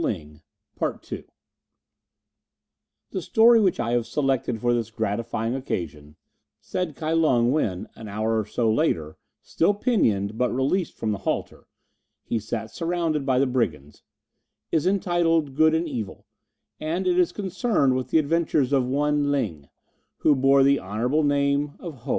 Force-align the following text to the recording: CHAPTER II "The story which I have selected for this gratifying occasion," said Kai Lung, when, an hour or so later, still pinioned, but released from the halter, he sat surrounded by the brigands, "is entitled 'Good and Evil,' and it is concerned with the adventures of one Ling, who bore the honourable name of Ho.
CHAPTER 0.79 1.15
II 1.15 1.25
"The 3.11 3.21
story 3.21 3.59
which 3.61 3.79
I 3.79 3.91
have 3.91 4.07
selected 4.07 4.59
for 4.59 4.73
this 4.73 4.89
gratifying 4.89 5.53
occasion," 5.53 6.15
said 6.59 6.95
Kai 6.95 7.13
Lung, 7.13 7.51
when, 7.51 7.87
an 7.95 8.07
hour 8.07 8.39
or 8.39 8.47
so 8.47 8.71
later, 8.73 9.19
still 9.43 9.75
pinioned, 9.75 10.39
but 10.39 10.49
released 10.49 10.97
from 10.97 11.11
the 11.11 11.19
halter, 11.19 11.67
he 12.23 12.39
sat 12.39 12.71
surrounded 12.71 13.27
by 13.27 13.37
the 13.37 13.45
brigands, 13.45 14.01
"is 14.71 14.87
entitled 14.87 15.53
'Good 15.53 15.75
and 15.75 15.87
Evil,' 15.87 16.25
and 16.79 17.05
it 17.05 17.19
is 17.19 17.31
concerned 17.31 17.95
with 17.95 18.07
the 18.07 18.17
adventures 18.17 18.73
of 18.73 18.83
one 18.87 19.29
Ling, 19.31 19.69
who 20.21 20.35
bore 20.35 20.63
the 20.63 20.79
honourable 20.79 21.23
name 21.23 21.75
of 21.79 21.93
Ho. 21.97 22.09